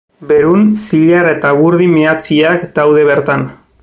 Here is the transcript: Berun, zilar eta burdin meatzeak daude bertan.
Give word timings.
Berun, 0.29 0.63
zilar 0.85 1.29
eta 1.33 1.51
burdin 1.59 1.93
meatzeak 1.99 2.65
daude 2.81 3.05
bertan. 3.11 3.45